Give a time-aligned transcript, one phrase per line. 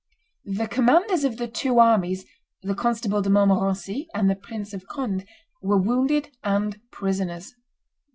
[0.49, 2.25] The commanders of the two armies,
[2.63, 5.27] the Constable de Montmorency, and the Prince of Conde,
[5.61, 7.53] were wounded and prisoners.